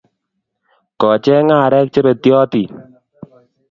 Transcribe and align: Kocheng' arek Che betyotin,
Kocheng' 0.99 1.55
arek 1.61 1.87
Che 1.93 1.99
betyotin, 2.05 2.69